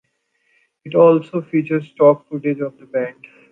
It 0.83 0.95
also 0.95 1.43
features 1.43 1.87
stock 1.89 2.27
footage 2.27 2.59
of 2.59 2.75
the 2.79 2.87
band. 2.87 3.23